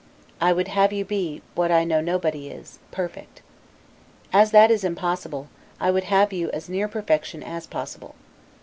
[0.41, 3.43] I would have you be, what I know nobody is perfect.
[4.33, 5.47] As that is impossible,
[5.79, 8.15] I would have you as near perfection as possible.